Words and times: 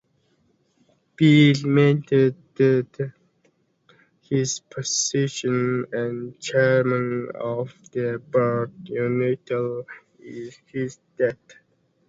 Bill 1.15 1.53
maintained 1.67 2.57
his 4.23 4.59
position 4.61 5.85
as 5.93 6.39
Chairman 6.39 7.29
of 7.35 7.71
the 7.91 8.17
Board 8.31 8.71
until 8.89 9.85
his 10.19 10.97
death. 11.17 11.37